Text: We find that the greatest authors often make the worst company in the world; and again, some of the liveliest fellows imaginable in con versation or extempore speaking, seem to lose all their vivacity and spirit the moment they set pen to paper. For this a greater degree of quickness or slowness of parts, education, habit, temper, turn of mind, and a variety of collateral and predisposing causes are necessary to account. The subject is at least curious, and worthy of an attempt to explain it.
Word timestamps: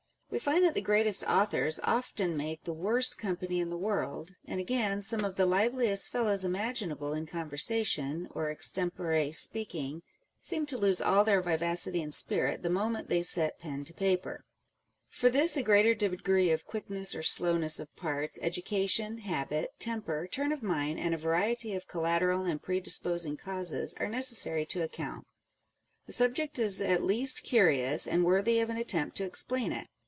We 0.33 0.39
find 0.39 0.63
that 0.63 0.75
the 0.75 0.81
greatest 0.81 1.25
authors 1.25 1.81
often 1.83 2.37
make 2.37 2.63
the 2.63 2.71
worst 2.71 3.17
company 3.17 3.59
in 3.59 3.69
the 3.69 3.75
world; 3.77 4.37
and 4.45 4.61
again, 4.61 5.01
some 5.03 5.25
of 5.25 5.35
the 5.35 5.45
liveliest 5.45 6.09
fellows 6.09 6.45
imaginable 6.45 7.11
in 7.11 7.25
con 7.25 7.49
versation 7.49 8.27
or 8.29 8.49
extempore 8.49 9.33
speaking, 9.33 10.03
seem 10.39 10.65
to 10.67 10.77
lose 10.77 11.01
all 11.01 11.25
their 11.25 11.41
vivacity 11.41 12.01
and 12.01 12.13
spirit 12.13 12.63
the 12.63 12.69
moment 12.69 13.09
they 13.09 13.21
set 13.23 13.59
pen 13.59 13.83
to 13.83 13.93
paper. 13.93 14.45
For 15.09 15.29
this 15.29 15.57
a 15.57 15.63
greater 15.63 15.93
degree 15.93 16.51
of 16.51 16.65
quickness 16.65 17.13
or 17.13 17.23
slowness 17.23 17.77
of 17.77 17.93
parts, 17.97 18.39
education, 18.41 19.17
habit, 19.17 19.71
temper, 19.79 20.27
turn 20.31 20.53
of 20.53 20.63
mind, 20.63 20.97
and 20.97 21.13
a 21.13 21.17
variety 21.17 21.73
of 21.75 21.89
collateral 21.89 22.45
and 22.45 22.61
predisposing 22.61 23.35
causes 23.35 23.93
are 23.99 24.07
necessary 24.07 24.65
to 24.67 24.81
account. 24.81 25.27
The 26.07 26.13
subject 26.13 26.57
is 26.57 26.81
at 26.81 27.03
least 27.03 27.43
curious, 27.43 28.07
and 28.07 28.23
worthy 28.23 28.61
of 28.61 28.69
an 28.69 28.77
attempt 28.77 29.17
to 29.17 29.25
explain 29.25 29.73
it. 29.73 29.87